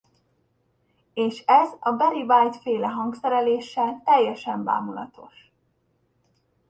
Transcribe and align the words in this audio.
És 1.13 1.39
ez 1.45 1.69
a 1.79 1.91
Barry 1.91 2.21
White 2.21 2.57
féle 2.59 2.87
hangszereléssel 2.87 4.01
teljesen 4.05 4.63
bámulatos. 4.63 5.51